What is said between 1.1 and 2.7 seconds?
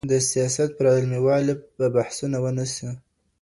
والي به بحثونه ونه